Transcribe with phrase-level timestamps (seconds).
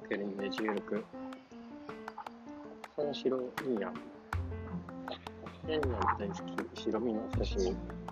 [0.00, 1.04] けるイメー16。
[2.96, 3.94] 三白いいやん。
[5.68, 5.80] ヤンヤン
[6.18, 6.34] 大好
[6.74, 8.03] き、白身の刺身。